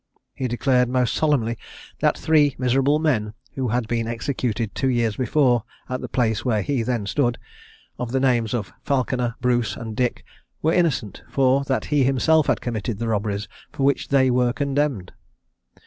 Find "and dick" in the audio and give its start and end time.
9.77-10.25